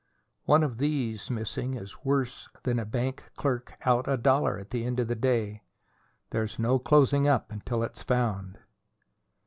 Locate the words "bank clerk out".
2.85-4.07